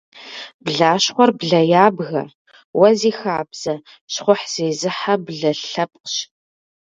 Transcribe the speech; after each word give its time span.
Блащхъуэр 0.63 1.31
блэ 1.39 1.61
ябгэ, 1.85 2.23
уэ 2.79 2.89
зи 2.99 3.11
хабзэ, 3.19 3.73
щхъухь 4.13 4.45
зезыхьэ 4.53 5.15
блэ 5.25 5.51
лъэпкъщ. 5.67 6.13